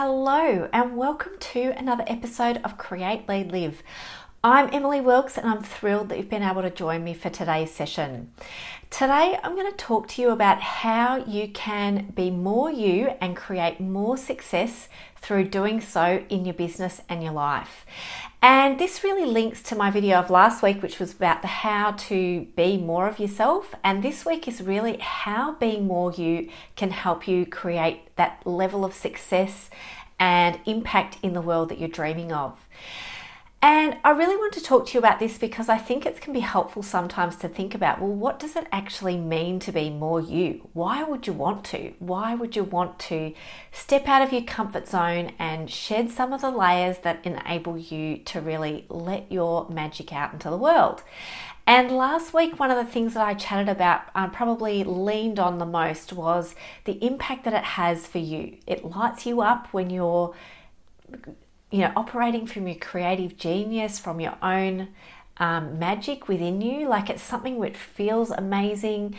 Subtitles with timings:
[0.00, 3.82] Hello, and welcome to another episode of Create, Lead, Live.
[4.44, 7.72] I'm Emily Wilkes, and I'm thrilled that you've been able to join me for today's
[7.72, 8.30] session.
[8.88, 13.36] Today, I'm going to talk to you about how you can be more you and
[13.36, 14.88] create more success
[15.20, 17.84] through doing so in your business and your life.
[18.40, 21.90] And this really links to my video of last week, which was about the how
[21.92, 23.74] to be more of yourself.
[23.82, 28.84] And this week is really how being more you can help you create that level
[28.84, 29.68] of success
[30.20, 32.56] and impact in the world that you're dreaming of.
[33.60, 36.32] And I really want to talk to you about this because I think it can
[36.32, 40.20] be helpful sometimes to think about well, what does it actually mean to be more
[40.20, 40.68] you?
[40.74, 41.92] Why would you want to?
[41.98, 43.34] Why would you want to
[43.72, 48.18] step out of your comfort zone and shed some of the layers that enable you
[48.18, 51.02] to really let your magic out into the world?
[51.66, 55.58] And last week, one of the things that I chatted about, I probably leaned on
[55.58, 58.56] the most, was the impact that it has for you.
[58.68, 60.34] It lights you up when you're
[61.70, 64.88] you know, operating from your creative genius, from your own
[65.36, 66.88] um, magic within you.
[66.88, 69.14] Like it's something which feels amazing,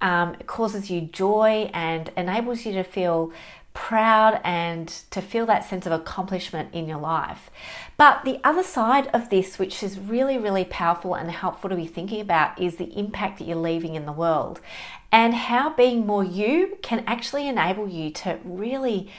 [0.00, 3.32] um, causes you joy, and enables you to feel
[3.74, 7.50] proud and to feel that sense of accomplishment in your life.
[7.96, 11.86] But the other side of this, which is really, really powerful and helpful to be
[11.86, 14.60] thinking about, is the impact that you're leaving in the world
[15.10, 19.10] and how being more you can actually enable you to really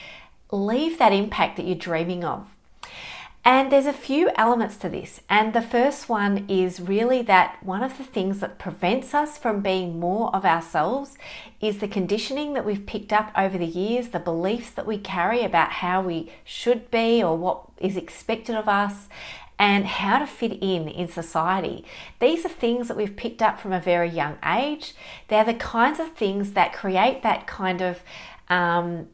[0.50, 2.53] leave that impact that you're dreaming of.
[3.46, 5.20] And there's a few elements to this.
[5.28, 9.60] And the first one is really that one of the things that prevents us from
[9.60, 11.18] being more of ourselves
[11.60, 15.42] is the conditioning that we've picked up over the years, the beliefs that we carry
[15.42, 19.08] about how we should be or what is expected of us,
[19.58, 21.84] and how to fit in in society.
[22.20, 24.94] These are things that we've picked up from a very young age.
[25.28, 28.02] They're the kinds of things that create that kind of
[28.48, 29.08] um,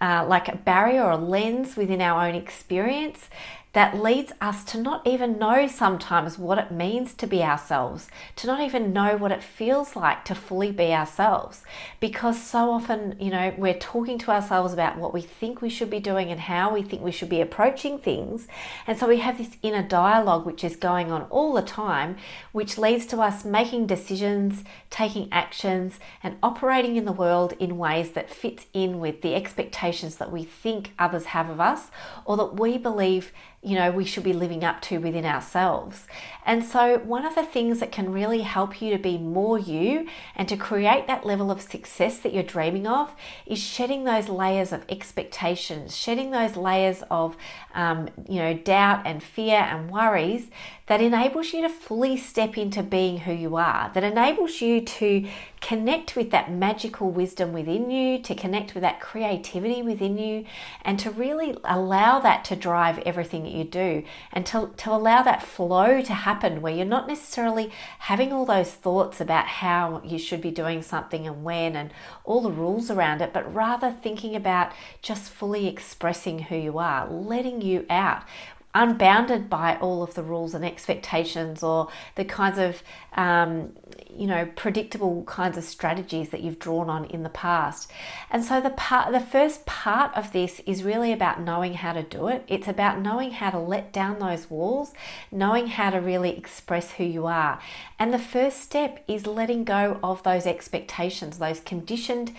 [0.00, 3.28] uh, like a barrier or a lens within our own experience
[3.72, 8.46] that leads us to not even know sometimes what it means to be ourselves, to
[8.46, 11.64] not even know what it feels like to fully be ourselves.
[11.98, 15.88] Because so often, you know, we're talking to ourselves about what we think we should
[15.88, 18.46] be doing and how we think we should be approaching things.
[18.86, 22.16] And so we have this inner dialogue which is going on all the time,
[22.52, 28.10] which leads to us making decisions, taking actions, and operating in the world in ways
[28.10, 31.90] that fits in with the expectations that we think others have of us
[32.26, 36.06] or that we believe you know we should be living up to within ourselves.
[36.44, 40.08] And so one of the things that can really help you to be more you
[40.34, 43.14] and to create that level of success that you're dreaming of
[43.46, 47.36] is shedding those layers of expectations, shedding those layers of
[47.74, 50.48] um, you know doubt and fear and worries
[50.92, 55.26] that enables you to fully step into being who you are, that enables you to
[55.62, 60.44] connect with that magical wisdom within you, to connect with that creativity within you,
[60.84, 64.02] and to really allow that to drive everything that you do,
[64.32, 68.72] and to, to allow that flow to happen where you're not necessarily having all those
[68.72, 71.90] thoughts about how you should be doing something and when and
[72.24, 77.08] all the rules around it, but rather thinking about just fully expressing who you are,
[77.08, 78.24] letting you out
[78.74, 82.82] unbounded by all of the rules and expectations or the kinds of
[83.14, 83.70] um,
[84.08, 87.90] you know predictable kinds of strategies that you've drawn on in the past.
[88.30, 92.02] And so the part the first part of this is really about knowing how to
[92.02, 92.44] do it.
[92.48, 94.94] It's about knowing how to let down those walls
[95.30, 97.60] knowing how to really express who you are.
[97.98, 102.34] And the first step is letting go of those expectations those conditioned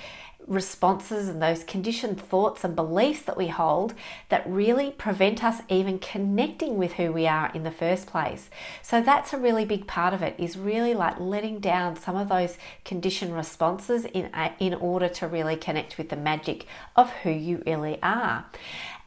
[0.47, 3.93] responses and those conditioned thoughts and beliefs that we hold
[4.29, 8.49] that really prevent us even connecting with who we are in the first place.
[8.81, 12.29] So that's a really big part of it is really like letting down some of
[12.29, 14.29] those conditioned responses in
[14.59, 18.45] in order to really connect with the magic of who you really are.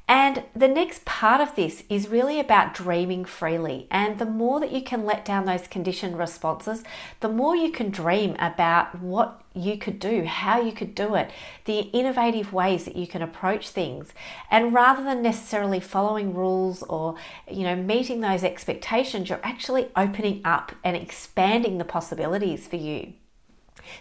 [0.09, 3.89] And the next part of this is really about dreaming freely.
[3.91, 6.85] And the more that you can let down those conditioned responses,
[7.21, 11.31] the more you can dream about what you could do, how you could do it,
[11.65, 14.13] the innovative ways that you can approach things.
[14.51, 17.17] And rather than necessarily following rules or,
[17.51, 23.15] you know, meeting those expectations, you're actually opening up and expanding the possibilities for you.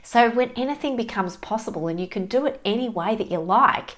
[0.02, 3.96] So when anything becomes possible and you can do it any way that you like,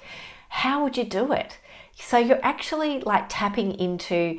[0.48, 1.58] how would you do it?
[1.94, 4.38] So you're actually like tapping into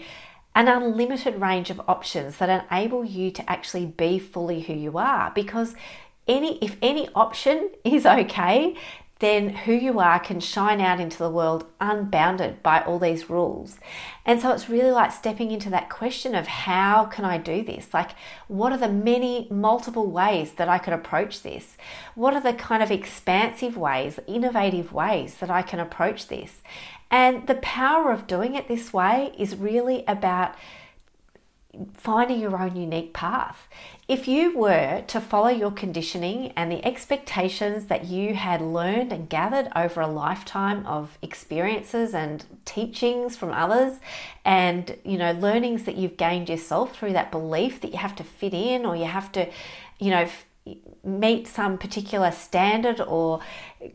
[0.55, 5.31] an unlimited range of options that enable you to actually be fully who you are
[5.35, 5.75] because
[6.29, 8.75] any if any option is okay
[9.19, 13.77] then who you are can shine out into the world unbounded by all these rules.
[14.25, 17.93] And so it's really like stepping into that question of how can I do this?
[17.93, 18.11] Like,
[18.47, 21.75] what are the many, multiple ways that I could approach this?
[22.15, 26.61] What are the kind of expansive ways, innovative ways that I can approach this?
[27.11, 30.55] And the power of doing it this way is really about
[31.93, 33.67] finding your own unique path.
[34.09, 39.29] If you were to follow your conditioning and the expectations that you had learned and
[39.29, 43.99] gathered over a lifetime of experiences and teachings from others
[44.43, 48.23] and you know learnings that you've gained yourself through that belief that you have to
[48.23, 49.47] fit in or you have to
[49.99, 50.27] you know
[51.03, 53.39] meet some particular standard or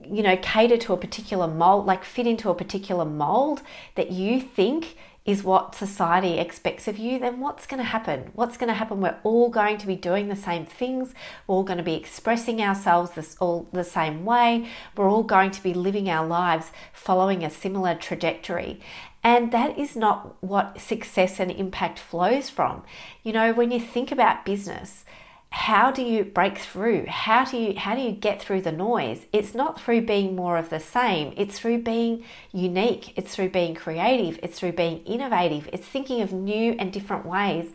[0.08, 3.62] you know cater to a particular mold like fit into a particular mold
[3.96, 8.30] that you think is what society expects of you, then what's going to happen?
[8.34, 9.00] What's going to happen?
[9.00, 11.14] We're all going to be doing the same things.
[11.46, 14.68] We're all going to be expressing ourselves this all the same way.
[14.96, 18.80] We're all going to be living our lives following a similar trajectory.
[19.22, 22.82] And that is not what success and impact flows from.
[23.22, 25.06] You know, when you think about business,
[25.54, 27.06] how do you break through?
[27.06, 29.24] How do you how do you get through the noise?
[29.32, 31.32] It's not through being more of the same.
[31.36, 33.16] It's through being unique.
[33.16, 34.40] It's through being creative.
[34.42, 35.70] It's through being innovative.
[35.72, 37.70] It's thinking of new and different ways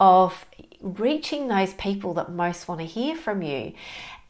[0.00, 0.44] of
[0.80, 3.74] reaching those people that most want to hear from you.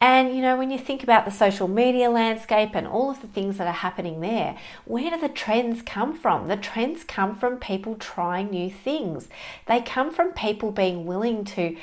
[0.02, 3.29] And you know, when you think about the social media landscape and all of the
[3.29, 6.49] things that are happening there, where do the trends come from?
[6.49, 9.31] The trends come from people trying new things.
[9.67, 11.79] They come from people being willing to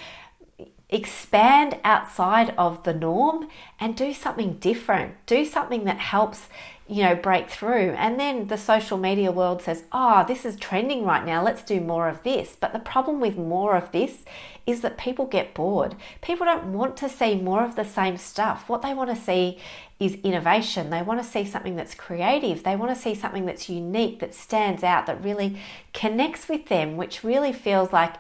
[0.90, 3.48] expand outside of the norm
[3.80, 6.48] and do something different do something that helps
[6.88, 7.92] you know break through.
[7.98, 11.44] And then the social media world says oh this is trending right now.
[11.44, 12.56] Let's do more of this.
[12.60, 14.24] But the problem with more of this
[14.66, 15.96] is that people get bored.
[16.22, 18.68] People don't want to see more of the same stuff.
[18.68, 19.60] What they want to see
[20.00, 20.90] is innovation.
[20.90, 22.64] They want to see something that's creative.
[22.64, 25.58] They want to see something that's unique that stands out that really
[25.94, 28.16] connects with them which really feels like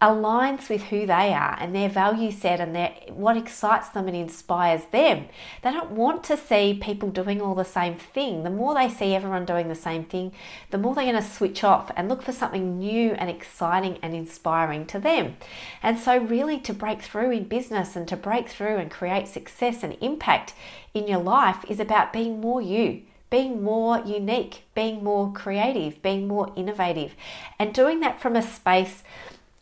[0.00, 4.16] aligns with who they are and their value set and their what excites them and
[4.16, 5.26] inspires them.
[5.62, 8.44] They don't want to see people doing all the same thing.
[8.44, 10.32] The more they see everyone doing the same thing,
[10.70, 14.14] the more they're going to switch off and look for something new and exciting and
[14.14, 15.36] inspiring to them.
[15.82, 19.82] And so really to break through in business and to break through and create success
[19.82, 20.54] and impact
[20.94, 26.26] in your life is about being more you being more unique, being more creative, being
[26.26, 27.14] more innovative,
[27.58, 29.02] and doing that from a space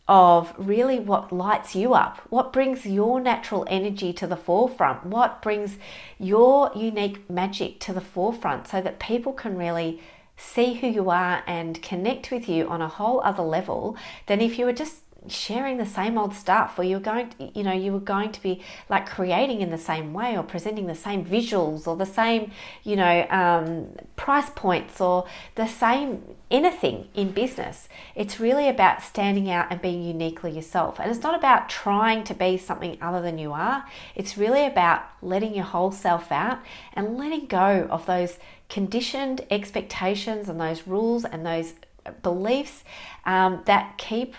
[0.07, 5.41] of really what lights you up, what brings your natural energy to the forefront, what
[5.41, 5.77] brings
[6.17, 10.01] your unique magic to the forefront so that people can really
[10.37, 13.97] see who you are and connect with you on a whole other level
[14.27, 17.63] than if you were just sharing the same old stuff or you're going to, you
[17.63, 20.95] know you were going to be like creating in the same way or presenting the
[20.95, 22.51] same visuals or the same
[22.83, 27.89] you know um, price points or the same anything in business.
[28.15, 30.99] It's really about standing out and being uniquely yourself.
[30.99, 33.85] And it's not about trying to be something other than you are.
[34.15, 36.59] It's really about letting your whole self out
[36.93, 38.37] and letting go of those
[38.69, 41.73] conditioned expectations and those rules and those
[42.21, 42.83] beliefs
[43.25, 44.35] um, that keep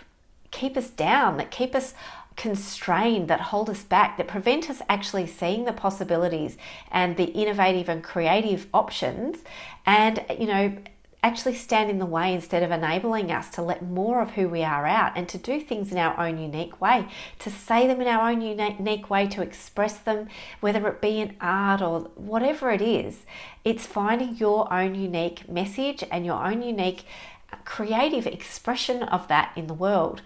[0.50, 1.94] keep us down, that keep us
[2.36, 6.56] constrained, that hold us back, that prevent us actually seeing the possibilities
[6.90, 9.38] and the innovative and creative options,
[9.84, 10.76] and you know,
[11.22, 14.62] actually stand in the way instead of enabling us to let more of who we
[14.62, 17.08] are out and to do things in our own unique way,
[17.40, 20.28] to say them in our own unique way, to express them,
[20.60, 23.26] whether it be in art or whatever it is.
[23.64, 27.04] It's finding your own unique message and your own unique
[27.64, 30.22] creative expression of that in the world.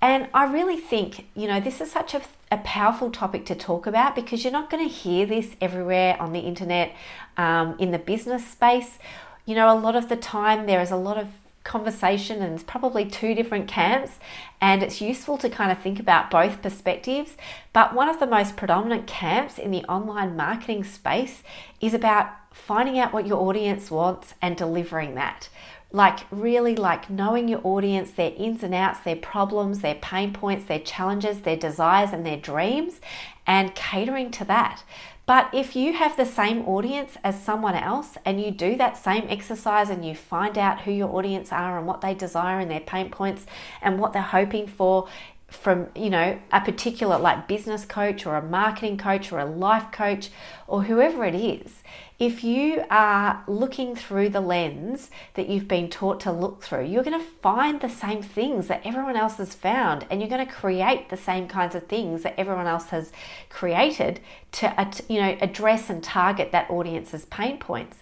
[0.00, 3.86] And I really think, you know, this is such a, a powerful topic to talk
[3.86, 6.94] about because you're not going to hear this everywhere on the internet,
[7.36, 8.98] um, in the business space.
[9.46, 11.28] You know, a lot of the time there is a lot of
[11.64, 14.18] conversation and it's probably two different camps
[14.60, 17.36] and it's useful to kind of think about both perspectives
[17.72, 21.42] but one of the most predominant camps in the online marketing space
[21.80, 25.48] is about finding out what your audience wants and delivering that
[25.92, 30.64] like really like knowing your audience their ins and outs their problems their pain points
[30.64, 33.00] their challenges their desires and their dreams
[33.46, 34.82] and catering to that.
[35.24, 39.24] But if you have the same audience as someone else and you do that same
[39.28, 42.80] exercise and you find out who your audience are and what they desire and their
[42.80, 43.46] pain points
[43.80, 45.08] and what they're hoping for
[45.48, 49.92] from you know a particular like business coach or a marketing coach or a life
[49.92, 50.30] coach
[50.66, 51.81] or whoever it is
[52.22, 57.02] if you are looking through the lens that you've been taught to look through, you're
[57.02, 60.52] going to find the same things that everyone else has found, and you're going to
[60.52, 63.10] create the same kinds of things that everyone else has
[63.48, 64.20] created
[64.52, 67.96] to, you know, address and target that audience's pain points.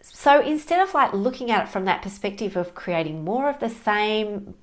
[0.00, 3.68] So instead of like looking at it from that perspective of creating more of the
[3.68, 4.54] same,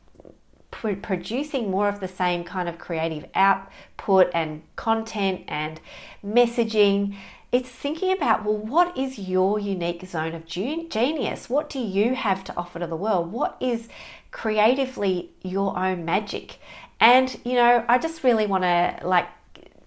[0.72, 5.82] producing more of the same kind of creative output and content and
[6.25, 7.17] messaging
[7.53, 12.43] it's thinking about well what is your unique zone of genius what do you have
[12.43, 13.88] to offer to the world what is
[14.31, 16.57] creatively your own magic
[17.00, 19.27] and you know i just really want to like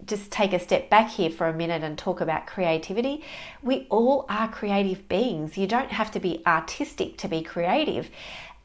[0.07, 3.25] just take a step back here for a minute and talk about creativity.
[3.61, 5.59] We all are creative beings.
[5.59, 8.09] You don't have to be artistic to be creative.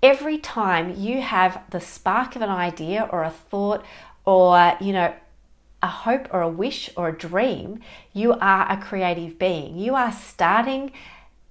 [0.04, 3.84] Every time you have the spark of an idea or a thought
[4.26, 5.14] or, you know,
[5.82, 7.80] a hope or a wish or a dream,
[8.14, 9.78] you are a creative being.
[9.78, 10.92] You are starting,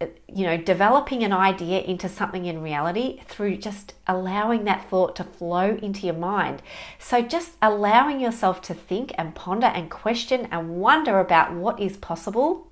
[0.01, 5.25] you know, developing an idea into something in reality through just allowing that thought to
[5.25, 6.63] flow into your mind.
[6.99, 11.97] So, just allowing yourself to think and ponder and question and wonder about what is
[11.97, 12.69] possible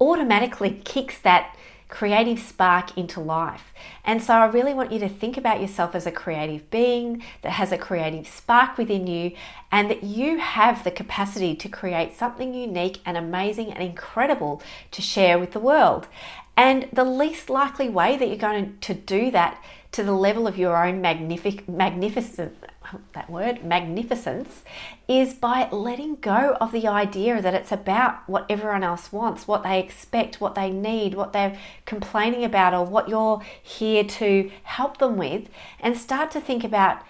[0.00, 1.56] automatically kicks that
[1.88, 3.72] creative spark into life.
[4.04, 7.52] And so I really want you to think about yourself as a creative being that
[7.52, 9.32] has a creative spark within you
[9.70, 15.02] and that you have the capacity to create something unique and amazing and incredible to
[15.02, 16.08] share with the world.
[16.56, 19.62] And the least likely way that you're going to do that
[19.92, 22.56] to the level of your own magnific- magnificent
[23.12, 24.62] that word magnificence
[25.08, 29.62] is by letting go of the idea that it's about what everyone else wants, what
[29.62, 34.98] they expect, what they need, what they're complaining about, or what you're here to help
[34.98, 35.48] them with,
[35.80, 37.02] and start to think about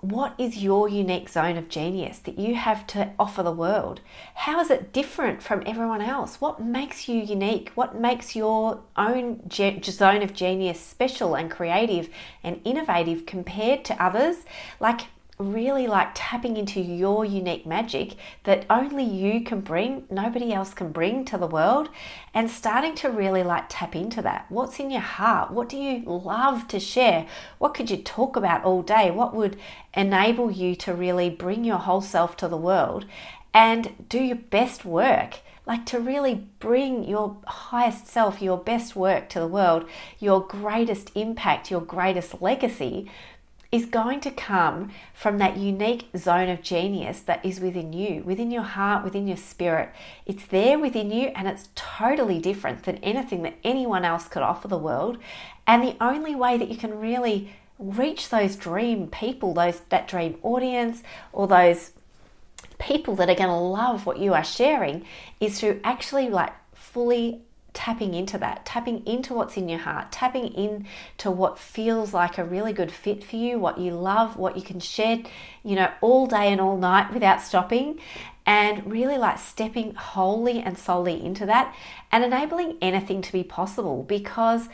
[0.00, 4.00] what is your unique zone of genius that you have to offer the world?
[4.34, 6.40] How is it different from everyone else?
[6.40, 7.72] What makes you unique?
[7.74, 12.10] What makes your own ge- zone of genius special and creative
[12.44, 14.36] and innovative compared to others?
[14.78, 15.02] Like,
[15.38, 18.14] really like tapping into your unique magic
[18.44, 21.88] that only you can bring, nobody else can bring to the world,
[22.34, 24.46] and starting to really like tap into that.
[24.48, 25.50] What's in your heart?
[25.52, 27.26] What do you love to share?
[27.58, 29.10] What could you talk about all day?
[29.10, 29.56] What would
[29.94, 33.06] enable you to really bring your whole self to the world
[33.54, 35.40] and do your best work?
[35.68, 39.86] like to really bring your highest self, your best work to the world,
[40.18, 43.06] your greatest impact, your greatest legacy,
[43.70, 48.50] is going to come from that unique zone of genius that is within you, within
[48.50, 49.90] your heart, within your spirit.
[50.24, 54.68] It's there within you and it's totally different than anything that anyone else could offer
[54.68, 55.18] the world.
[55.66, 60.38] And the only way that you can really reach those dream people, those that dream
[60.42, 61.92] audience or those
[62.78, 65.04] people that are going to love what you are sharing
[65.40, 67.42] is to actually like fully
[67.78, 72.44] tapping into that, tapping into what's in your heart, tapping into what feels like a
[72.44, 75.28] really good fit for you, what you love, what you can shed,
[75.62, 78.00] you know, all day and all night without stopping,
[78.44, 81.72] and really like stepping wholly and solely into that
[82.10, 84.68] and enabling anything to be possible because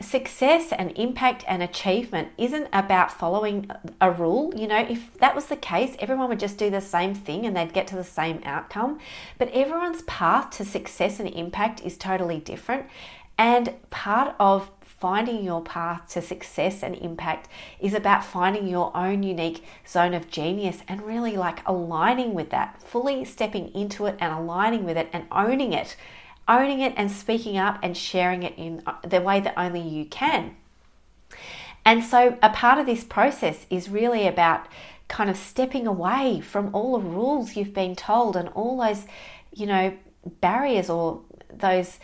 [0.00, 4.52] success and impact and achievement isn't about following a rule.
[4.56, 7.56] You know, if that was the case, everyone would just do the same thing and
[7.56, 8.98] they'd get to the same outcome.
[9.38, 12.86] But everyone's path to success and impact is totally different.
[13.36, 17.48] And part of finding your path to success and impact
[17.80, 22.82] is about finding your own unique zone of genius and really like aligning with that,
[22.82, 25.96] fully stepping into it and aligning with it and owning it
[26.50, 30.04] owning it and speaking up and sharing it in uh, the way that only you
[30.04, 30.56] can.
[31.84, 34.66] And so, a part of this process is really about
[35.08, 39.06] kind of stepping away from all the rules you've been told and all those,
[39.52, 39.96] you know,
[40.40, 41.98] barriers or those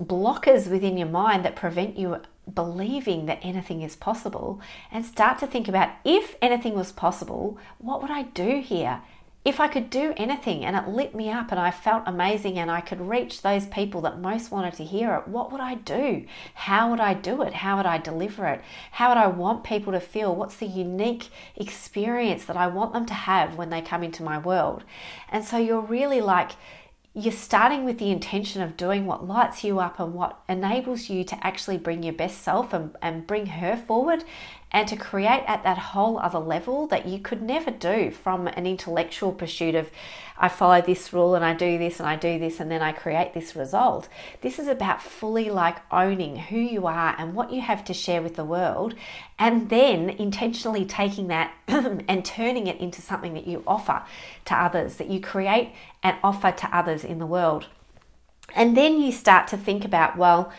[0.00, 2.20] blockers within your mind that prevent you
[2.52, 4.60] believing that anything is possible
[4.90, 9.02] and start to think about if anything was possible, what would I do here?
[9.44, 12.70] If I could do anything and it lit me up and I felt amazing and
[12.70, 16.26] I could reach those people that most wanted to hear it, what would I do?
[16.54, 17.52] How would I do it?
[17.52, 18.62] How would I deliver it?
[18.92, 20.36] How would I want people to feel?
[20.36, 24.38] What's the unique experience that I want them to have when they come into my
[24.38, 24.84] world?
[25.28, 26.52] And so you're really like,
[27.14, 31.24] you're starting with the intention of doing what lights you up and what enables you
[31.24, 34.24] to actually bring your best self and, and bring her forward
[34.72, 38.66] and to create at that whole other level that you could never do from an
[38.66, 39.90] intellectual pursuit of
[40.38, 42.90] I follow this rule and I do this and I do this and then I
[42.92, 44.08] create this result.
[44.40, 48.22] This is about fully like owning who you are and what you have to share
[48.22, 48.94] with the world
[49.38, 54.02] and then intentionally taking that and turning it into something that you offer
[54.46, 57.66] to others, that you create and offer to others in the world.
[58.54, 60.52] And then you start to think about, well,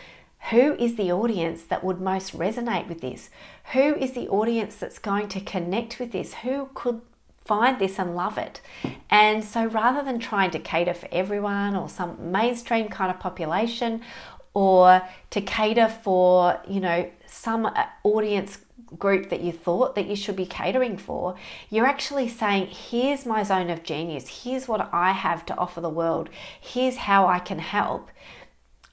[0.49, 3.29] who is the audience that would most resonate with this?
[3.71, 6.33] Who is the audience that's going to connect with this?
[6.35, 7.01] Who could
[7.45, 8.61] find this and love it?
[9.09, 14.01] And so rather than trying to cater for everyone or some mainstream kind of population
[14.53, 18.59] or to cater for, you know, some uh, audience
[18.99, 21.35] group that you thought that you should be catering for,
[21.69, 25.89] you're actually saying, here's my zone of genius, here's what I have to offer the
[25.89, 28.11] world, here's how I can help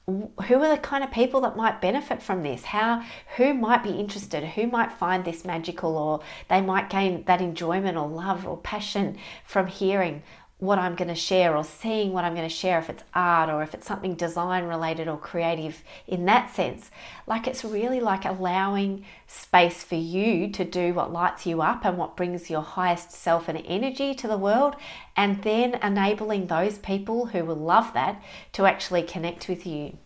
[0.07, 2.65] who are the kind of people that might benefit from this?
[2.65, 3.05] How
[3.37, 4.45] who might be interested?
[4.45, 9.19] Who might find this magical or they might gain that enjoyment or love or passion
[9.45, 10.23] from hearing
[10.61, 13.51] what I'm going to share or seeing what I'm going to share, if it's art
[13.51, 16.91] or if it's something design related or creative in that sense.
[17.27, 21.97] Like it's really like allowing space for you to do what lights you up and
[21.97, 24.77] what brings your highest self and energy to the world,
[25.17, 29.97] and then enabling those people who will love that to actually connect with you.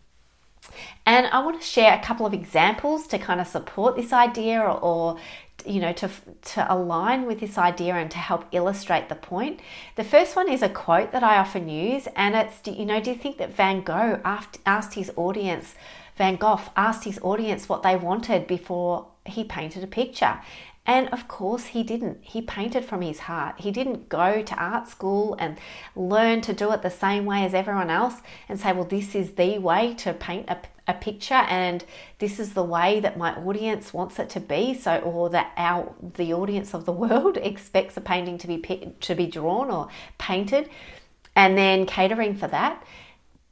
[1.05, 4.61] And I want to share a couple of examples to kind of support this idea
[4.61, 5.19] or, or
[5.67, 6.11] you know to
[6.43, 9.61] to align with this idea and to help illustrate the point.
[9.97, 13.11] The first one is a quote that i often use and it's you know do
[13.11, 15.75] you think that van gogh asked his audience
[16.17, 20.39] van gogh asked his audience what they wanted before he painted a picture
[20.87, 22.19] and of course, he didn't.
[22.21, 23.61] He painted from his heart.
[23.61, 25.59] He didn't go to art school and
[25.97, 28.17] learn to do it the same way as everyone else
[28.51, 31.83] and say, well, this is the way to paint a, a picture and
[32.19, 34.75] this is the way that my audience wants it to be.
[34.75, 39.15] So, or that our, the audience of the world expects a painting to be, to
[39.15, 40.69] be drawn or painted
[41.35, 42.85] and then catering for that.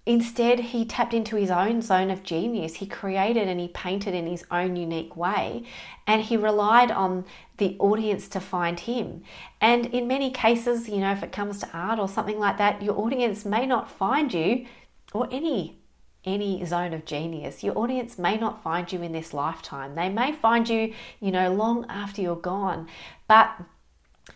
[0.04, 2.74] Instead, he tapped into his own zone of genius.
[2.74, 5.64] He created and he painted in his own unique way,
[6.06, 7.24] and he relied on
[7.58, 9.22] the audience to find him.
[9.60, 12.82] And in many cases, you know, if it comes to art or something like that,
[12.82, 14.66] your audience may not find you
[15.12, 15.78] or any
[16.24, 17.64] any zone of genius.
[17.64, 19.96] Your audience may not find you in this lifetime.
[19.96, 22.88] They may find you, you know, long after you're gone.
[23.26, 23.56] But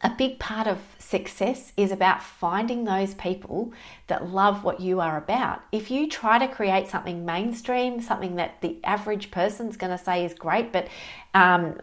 [0.02, 3.72] a big part of success is about finding those people
[4.08, 5.62] that love what you are about.
[5.72, 10.24] If you try to create something mainstream, something that the average person's going to say
[10.24, 10.88] is great, but
[11.34, 11.80] um,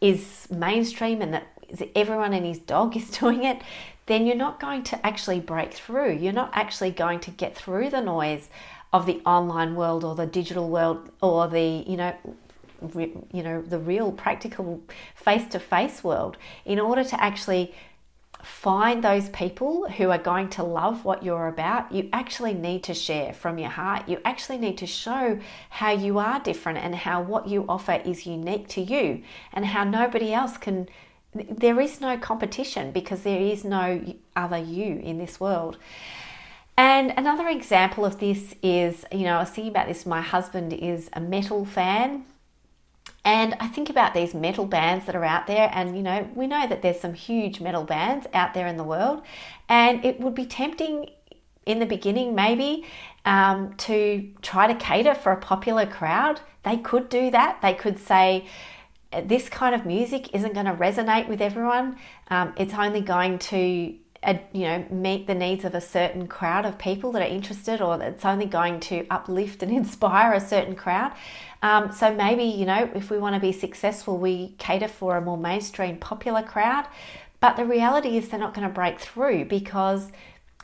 [0.00, 1.48] is mainstream and that
[1.96, 3.62] everyone and his dog is doing it,
[4.06, 6.12] then you're not going to actually break through.
[6.12, 8.50] You're not actually going to get through the noise
[8.92, 12.14] of the online world or the digital world or the you know
[13.32, 14.80] you know the real practical
[15.14, 17.74] face to face world in order to actually
[18.44, 22.94] find those people who are going to love what you're about, you actually need to
[22.94, 24.08] share from your heart.
[24.08, 25.38] You actually need to show
[25.70, 29.84] how you are different and how what you offer is unique to you and how
[29.84, 30.88] nobody else can.
[31.34, 35.78] There is no competition because there is no other you in this world.
[36.76, 40.06] And another example of this is, you know, I was thinking about this.
[40.06, 42.24] My husband is a metal fan
[43.24, 46.46] and I think about these metal bands that are out there, and you know, we
[46.46, 49.22] know that there's some huge metal bands out there in the world,
[49.68, 51.10] and it would be tempting
[51.64, 52.84] in the beginning, maybe,
[53.24, 56.40] um, to try to cater for a popular crowd.
[56.62, 57.62] They could do that.
[57.62, 58.46] They could say,
[59.24, 61.96] this kind of music isn't going to resonate with everyone.
[62.28, 66.64] Um, it's only going to uh, you know meet the needs of a certain crowd
[66.64, 70.74] of people that are interested or it's only going to uplift and inspire a certain
[70.74, 71.12] crowd
[71.64, 75.22] um, so maybe, you know, if we want to be successful, we cater for a
[75.22, 76.86] more mainstream popular crowd.
[77.40, 80.12] But the reality is they're not going to break through because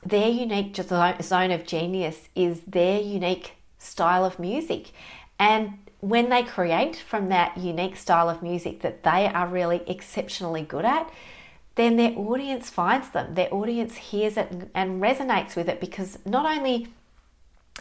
[0.04, 4.92] their unique zone of genius is their unique style of music.
[5.38, 10.64] And when they create from that unique style of music that they are really exceptionally
[10.64, 11.10] good at,
[11.76, 13.34] then their audience finds them.
[13.34, 16.88] Their audience hears it and resonates with it because not only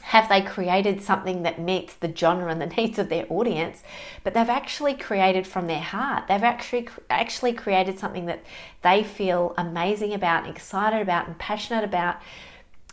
[0.01, 3.83] have they created something that meets the genre and the needs of their audience
[4.23, 6.27] but they've actually created from their heart.
[6.27, 8.43] They've actually actually created something that
[8.81, 12.17] they feel amazing about excited about and passionate about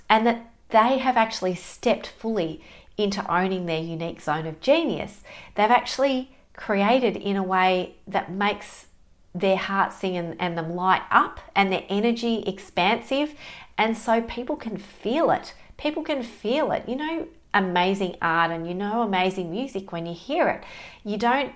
[0.08, 2.62] and that they have actually stepped fully
[2.96, 5.22] into owning their unique zone of genius.
[5.54, 8.86] They've actually created in a way that makes
[9.34, 13.34] their heart sing and, and them light up and their energy expansive
[13.76, 16.88] and so people can feel it people can feel it.
[16.88, 20.64] You know, amazing art and you know amazing music when you hear it.
[21.04, 21.52] You don't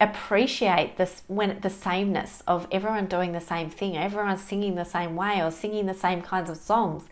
[0.00, 5.14] appreciate this when the sameness of everyone doing the same thing, everyone singing the same
[5.14, 7.04] way or singing the same kinds of songs.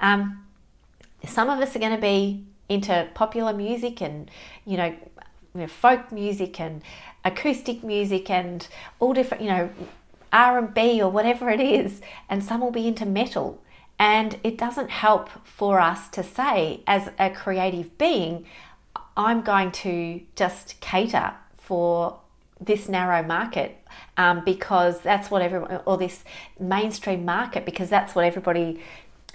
[0.00, 0.44] Um,
[1.24, 4.30] some of us are going to be into popular music and
[4.64, 4.94] you know,
[5.68, 6.82] folk music and
[7.24, 8.66] acoustic music and
[8.98, 9.70] all different you know
[10.32, 13.62] R&B or whatever it is and some will be into metal
[14.02, 18.44] and it doesn't help for us to say, as a creative being,
[19.16, 22.18] I'm going to just cater for
[22.60, 23.76] this narrow market
[24.16, 26.24] um, because that's what everyone, or this
[26.58, 28.80] mainstream market, because that's what everybody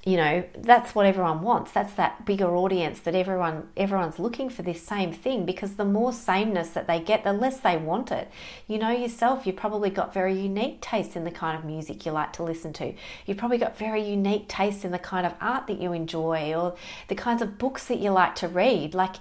[0.08, 1.74] you know that's what everyone wants.
[1.74, 6.14] That's that bigger audience that everyone everyone's looking for this same thing because the more
[6.14, 8.32] sameness that they get the less they want it.
[8.68, 12.14] You know yourself you've probably got very unique tastes in the kind of music you
[12.14, 12.94] like to listen to.
[13.26, 16.78] You've probably got very unique tastes in the kind of art that you enjoy or
[17.10, 18.94] the kinds of books that you like to read.
[18.94, 19.18] Like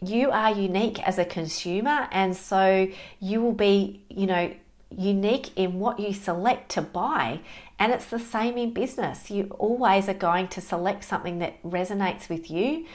[0.00, 2.86] you are unique as a consumer and so
[3.18, 4.54] you will be you know
[4.90, 7.40] unique in what you select to buy
[7.78, 9.30] and it's the same in business.
[9.30, 12.86] You always are going to select something that resonates with you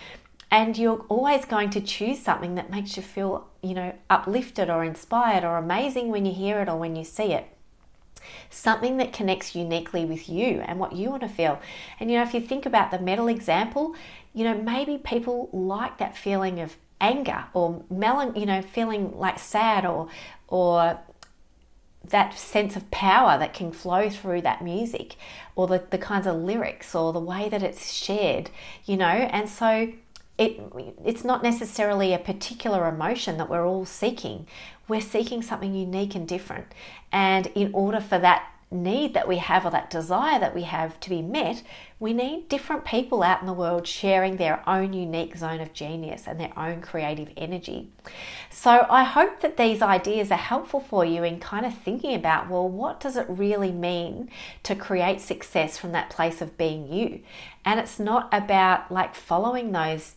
[0.49, 4.83] and you're always going to choose something that makes you feel, you know, uplifted or
[4.83, 7.45] inspired or amazing when you hear it or when you see it.
[8.49, 11.59] Something that connects uniquely with you and what you want to feel.
[11.99, 13.95] And you know, if you think about the metal example,
[14.33, 19.39] you know, maybe people like that feeling of anger or melan, you know, feeling like
[19.39, 20.09] sad or
[20.47, 20.99] or
[22.03, 25.15] that sense of power that can flow through that music
[25.55, 28.49] or the, the kinds of lyrics or the way that it's shared,
[28.85, 29.93] you know, and so
[30.37, 30.59] it
[31.05, 34.47] it's not necessarily a particular emotion that we're all seeking.
[34.87, 36.67] We're seeking something unique and different.
[37.11, 40.99] And in order for that need that we have or that desire that we have
[41.01, 41.61] to be met,
[41.99, 46.25] we need different people out in the world sharing their own unique zone of genius
[46.25, 47.89] and their own creative energy.
[48.49, 52.49] So I hope that these ideas are helpful for you in kind of thinking about
[52.49, 54.29] well, what does it really mean
[54.63, 57.21] to create success from that place of being you?
[57.65, 60.15] And it's not about like following those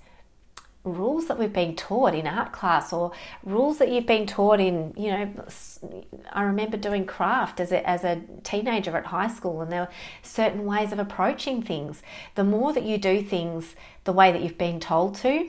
[0.85, 3.11] rules that we've been taught in art class or
[3.43, 5.33] rules that you've been taught in you know
[6.33, 9.89] i remember doing craft as a, as a teenager at high school and there were
[10.23, 12.03] certain ways of approaching things.
[12.35, 15.49] The more that you do things the way that you've been told to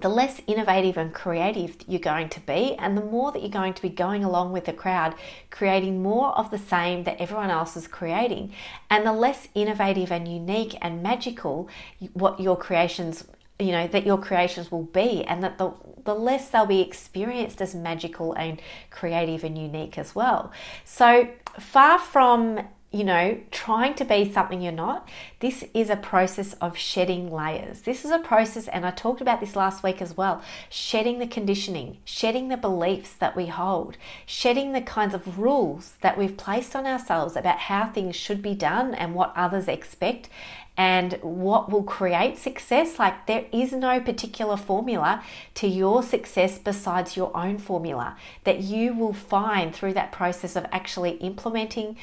[0.00, 3.74] the less innovative and creative you're going to be, and the more that you're going
[3.74, 5.12] to be going along with the crowd,
[5.50, 8.52] creating more of the same that everyone else is creating,
[8.90, 11.68] and the less innovative and unique and magical
[12.12, 13.24] what your creations
[13.58, 15.72] you know that your creations will be and that the
[16.04, 20.52] the less they'll be experienced as magical and creative and unique as well
[20.84, 25.06] so far from you know, trying to be something you're not,
[25.40, 27.82] this is a process of shedding layers.
[27.82, 31.26] This is a process, and I talked about this last week as well shedding the
[31.26, 36.74] conditioning, shedding the beliefs that we hold, shedding the kinds of rules that we've placed
[36.74, 40.30] on ourselves about how things should be done and what others expect,
[40.78, 43.00] and what will create success.
[43.00, 48.94] Like, there is no particular formula to your success besides your own formula that you
[48.94, 51.96] will find through that process of actually implementing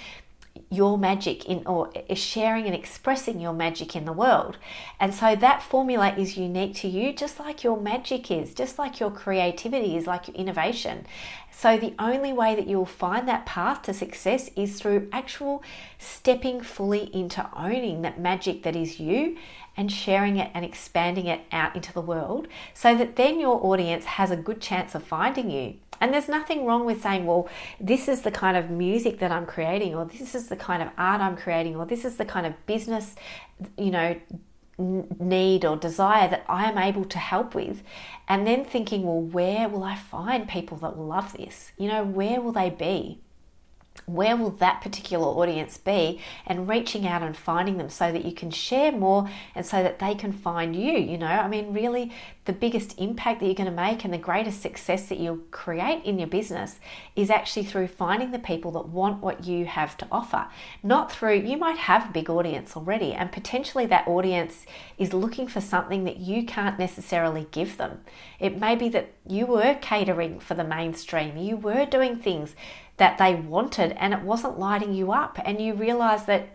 [0.69, 4.57] your magic in or sharing and expressing your magic in the world.
[4.99, 8.99] And so that formula is unique to you just like your magic is, just like
[8.99, 11.05] your creativity is, like your innovation.
[11.51, 15.63] So the only way that you'll find that path to success is through actual
[15.97, 19.37] stepping fully into owning that magic that is you
[19.77, 24.05] and sharing it and expanding it out into the world so that then your audience
[24.05, 25.75] has a good chance of finding you.
[26.01, 27.47] And there's nothing wrong with saying, well,
[27.79, 30.89] this is the kind of music that I'm creating, or this is the kind of
[30.97, 33.15] art I'm creating, or this is the kind of business,
[33.77, 34.19] you know,
[34.77, 37.81] need or desire that I am able to help with.
[38.27, 41.71] And then thinking, well, where will I find people that will love this?
[41.77, 43.21] You know, where will they be?
[44.05, 46.21] Where will that particular audience be?
[46.45, 49.99] And reaching out and finding them so that you can share more and so that
[49.99, 51.25] they can find you you know?
[51.25, 52.11] I mean really
[52.45, 56.03] the biggest impact that you're going to make and the greatest success that you'll create
[56.05, 56.79] in your business
[57.15, 60.47] is actually through finding the people that want what you have to offer.
[60.83, 64.65] Not through you might have a big audience already and potentially that audience
[64.97, 68.01] is looking for something that you can't necessarily give them.
[68.39, 72.55] It may be that you were catering for the mainstream you were doing things
[72.97, 75.37] that they wanted and it wasn't lighting you up.
[75.43, 76.49] And you realize that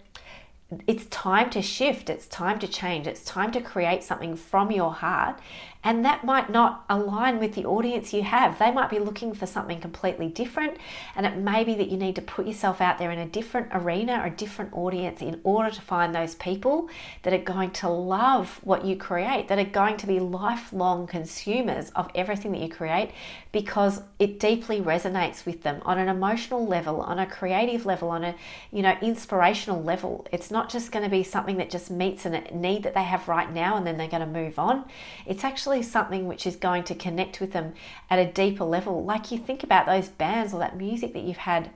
[0.86, 4.92] it's time to shift, it's time to change, it's time to create something from your
[4.92, 5.38] heart
[5.82, 8.58] and that might not align with the audience you have.
[8.58, 10.76] They might be looking for something completely different,
[11.16, 13.68] and it may be that you need to put yourself out there in a different
[13.72, 16.88] arena a different audience in order to find those people
[17.22, 21.90] that are going to love what you create, that are going to be lifelong consumers
[21.90, 23.10] of everything that you create
[23.52, 28.24] because it deeply resonates with them on an emotional level, on a creative level, on
[28.24, 28.34] a
[28.70, 30.26] you know inspirational level.
[30.30, 33.28] It's not just going to be something that just meets a need that they have
[33.28, 34.84] right now and then they're going to move on.
[35.26, 37.72] It's actually actually something which is going to connect with them
[38.08, 39.04] at a deeper level.
[39.04, 41.70] Like you think about those bands or that music that you've had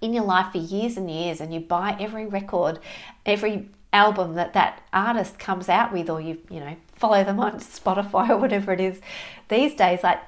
[0.00, 2.78] in your life for years and years, and you buy every record,
[3.26, 7.58] every album that that artist comes out with, or you you know follow them on
[7.78, 9.00] Spotify or whatever it is
[9.48, 10.02] these days.
[10.02, 10.20] Like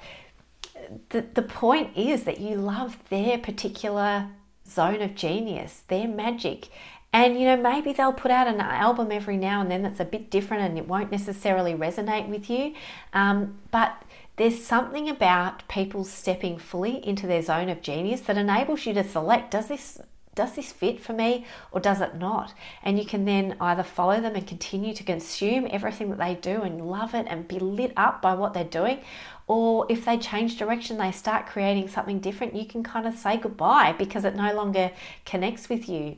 [1.10, 4.28] the the point is that you love their particular
[4.66, 6.68] zone of genius, their magic,
[7.12, 10.04] and you know, maybe they'll put out an album every now and then that's a
[10.04, 12.74] bit different and it won't necessarily resonate with you.
[13.12, 14.02] Um, but
[14.36, 19.04] there's something about people stepping fully into their zone of genius that enables you to
[19.04, 20.00] select does this
[20.34, 22.54] does this fit for me or does it not?
[22.82, 26.62] And you can then either follow them and continue to consume everything that they do
[26.62, 29.00] and love it and be lit up by what they're doing.
[29.46, 33.36] Or if they change direction, they start creating something different, you can kind of say
[33.36, 34.90] goodbye because it no longer
[35.24, 36.16] connects with you.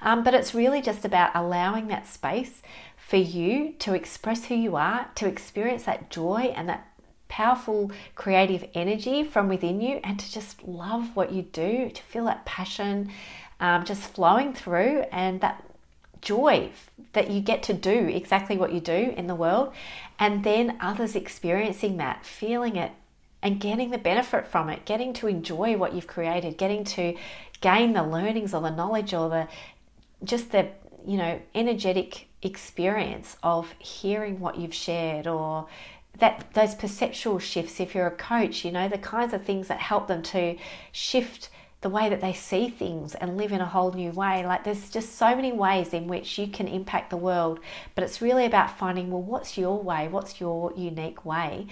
[0.00, 2.62] Um, but it's really just about allowing that space
[2.96, 6.88] for you to express who you are, to experience that joy and that
[7.28, 12.24] powerful creative energy from within you, and to just love what you do, to feel
[12.26, 13.10] that passion
[13.60, 15.64] um, just flowing through and that
[16.22, 16.70] joy
[17.12, 19.72] that you get to do exactly what you do in the world,
[20.18, 22.92] and then others experiencing that, feeling it,
[23.42, 27.16] and getting the benefit from it, getting to enjoy what you've created, getting to
[27.60, 29.48] gain the learnings or the knowledge or the
[30.24, 30.68] just the
[31.06, 35.66] you know energetic experience of hearing what you've shared or
[36.18, 37.80] that those perceptual shifts.
[37.80, 40.56] If you're a coach you know the kinds of things that help them to
[40.92, 41.48] shift
[41.82, 44.46] the way that they see things and live in a whole new way.
[44.46, 47.60] Like there's just so many ways in which you can impact the world,
[47.94, 50.08] but it's really about finding well, what's your way?
[50.08, 51.66] What's your unique way?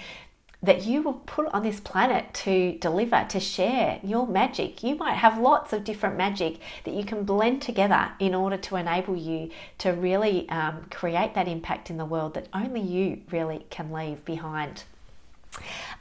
[0.63, 4.83] That you will put on this planet to deliver, to share your magic.
[4.83, 8.77] You might have lots of different magic that you can blend together in order to
[8.77, 13.65] enable you to really um, create that impact in the world that only you really
[13.71, 14.85] can leave behind.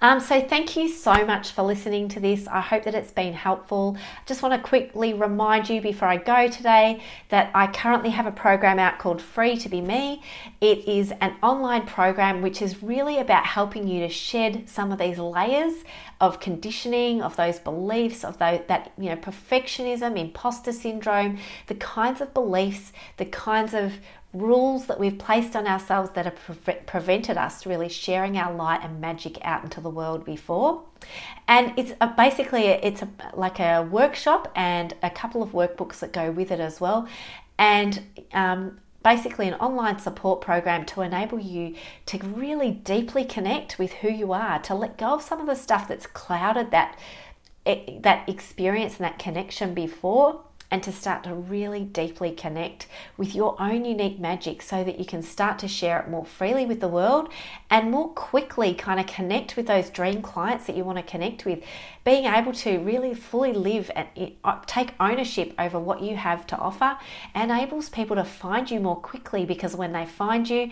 [0.02, 2.48] Um, so, thank you so much for listening to this.
[2.48, 3.98] I hope that it's been helpful.
[4.00, 8.26] I just want to quickly remind you before I go today that I currently have
[8.26, 10.22] a program out called Free to Be Me.
[10.62, 15.00] It is an online program which is really about helping you to shed some of
[15.00, 15.74] these layers
[16.22, 22.22] of conditioning, of those beliefs, of those, that you know perfectionism, imposter syndrome, the kinds
[22.22, 23.94] of beliefs, the kinds of
[24.34, 28.82] rules that we've placed on ourselves that have pre- prevented us really sharing our light
[28.84, 30.84] and magic out into the world before.
[31.48, 36.14] And it's a, basically it's a, like a workshop and a couple of workbooks that
[36.14, 37.08] go with it as well,
[37.58, 38.02] and
[38.34, 44.10] um, basically an online support program to enable you to really deeply connect with who
[44.10, 46.98] you are, to let go of some of the stuff that's clouded that
[48.00, 53.60] that experience and that connection before and to start to really deeply connect with your
[53.60, 56.88] own unique magic so that you can start to share it more freely with the
[56.88, 57.30] world
[57.70, 61.46] and more quickly kind of connect with those dream clients that you want to connect
[61.46, 61.64] with.
[62.04, 64.08] Being able to really fully live and
[64.44, 66.98] uh, take ownership over what you have to offer
[67.34, 70.70] enables people to find you more quickly because when they find you,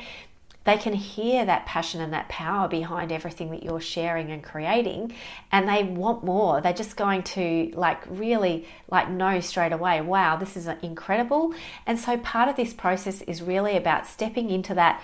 [0.67, 5.13] they can hear that passion and that power behind everything that you're sharing and creating
[5.49, 6.59] and they want more.
[6.59, 11.53] They're just going to like really like know straight away wow this is uh, incredible.
[11.85, 15.01] And so part of this process is really about stepping into that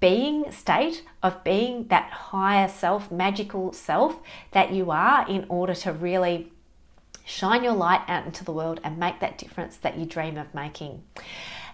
[0.00, 5.94] being state of being that higher self magical self that you are in order to
[5.94, 6.52] really
[7.24, 10.54] shine your light out into the world and make that difference that you dream of
[10.54, 11.02] making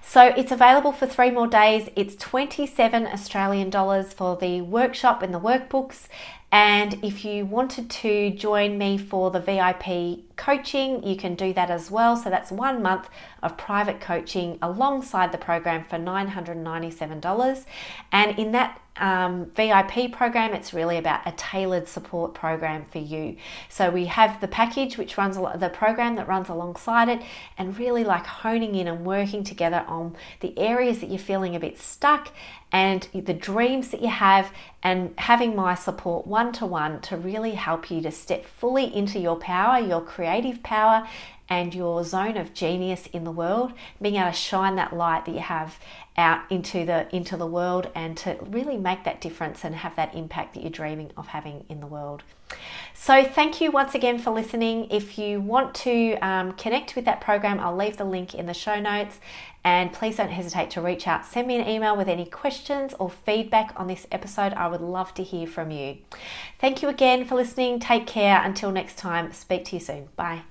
[0.02, 1.88] so it's available for three more days.
[1.96, 6.08] It's 27 Australian dollars for the workshop and the workbooks.
[6.52, 11.70] And if you wanted to join me for the VIP coaching, you can do that
[11.70, 12.14] as well.
[12.14, 13.08] So that's one month
[13.42, 17.64] of private coaching alongside the program for $997.
[18.12, 23.36] And in that um, VIP program, it's really about a tailored support program for you.
[23.70, 27.22] So we have the package which runs the program that runs alongside it,
[27.56, 31.60] and really like honing in and working together on the areas that you're feeling a
[31.60, 32.28] bit stuck
[32.72, 34.50] and the dreams that you have,
[34.82, 39.20] and having my support one to one to really help you to step fully into
[39.20, 41.06] your power, your creative power,
[41.52, 45.32] and your zone of genius in the world, being able to shine that light that
[45.32, 45.78] you have
[46.16, 50.14] out into the into the world and to really make that difference and have that
[50.14, 52.22] impact that you're dreaming of having in the world.
[52.94, 54.88] So thank you once again for listening.
[54.90, 58.54] If you want to um, connect with that program, I'll leave the link in the
[58.54, 59.20] show notes.
[59.64, 61.24] And please don't hesitate to reach out.
[61.24, 64.54] Send me an email with any questions or feedback on this episode.
[64.54, 65.98] I would love to hear from you.
[66.58, 67.78] Thank you again for listening.
[67.78, 68.42] Take care.
[68.42, 70.08] Until next time, speak to you soon.
[70.16, 70.42] Bye.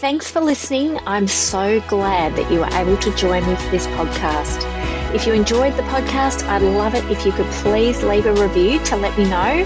[0.00, 0.98] Thanks for listening.
[1.06, 4.64] I'm so glad that you were able to join me for this podcast.
[5.14, 8.78] If you enjoyed the podcast, I'd love it if you could please leave a review
[8.84, 9.64] to let me know.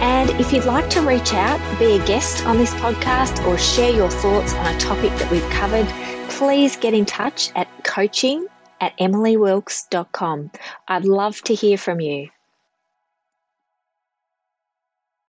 [0.00, 3.92] And if you'd like to reach out, be a guest on this podcast, or share
[3.92, 5.86] your thoughts on a topic that we've covered,
[6.30, 8.46] please get in touch at coaching
[8.80, 10.50] at emilywilkes.com.
[10.88, 12.28] I'd love to hear from you.